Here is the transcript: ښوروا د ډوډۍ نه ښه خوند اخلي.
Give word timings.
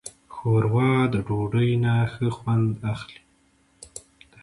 ښوروا 0.33 0.91
د 1.13 1.15
ډوډۍ 1.27 1.71
نه 1.83 1.93
ښه 2.13 2.27
خوند 2.37 2.69
اخلي. 2.93 3.19